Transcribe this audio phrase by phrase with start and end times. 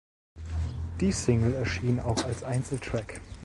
[0.99, 3.21] Die Single erschien auch als Einzeltrack.